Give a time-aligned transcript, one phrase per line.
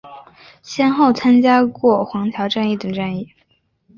[0.63, 3.29] 先后参加过黄桥战役等战役。